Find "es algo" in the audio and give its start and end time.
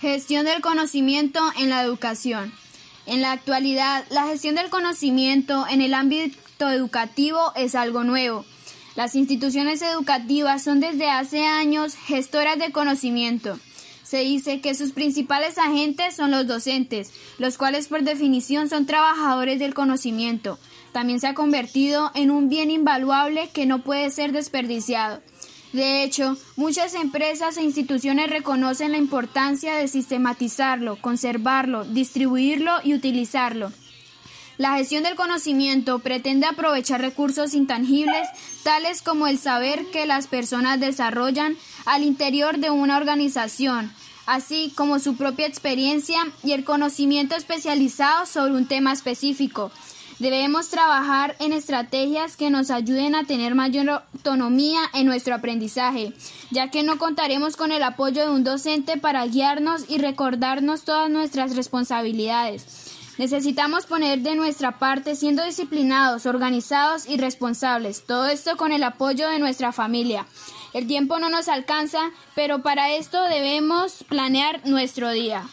7.56-8.04